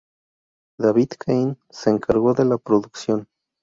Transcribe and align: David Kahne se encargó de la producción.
David 0.79 1.11
Kahne 1.19 1.57
se 1.69 1.91
encargó 1.91 2.33
de 2.33 2.45
la 2.45 2.57
producción. 2.57 3.27